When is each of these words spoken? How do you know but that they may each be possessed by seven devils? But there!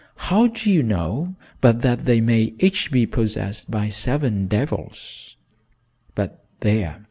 How 0.31 0.47
do 0.47 0.67
you 0.71 0.81
know 0.81 1.35
but 1.61 1.81
that 1.81 2.05
they 2.05 2.21
may 2.21 2.55
each 2.57 2.89
be 2.91 3.05
possessed 3.05 3.69
by 3.69 3.89
seven 3.89 4.47
devils? 4.47 5.35
But 6.15 6.43
there! 6.61 6.97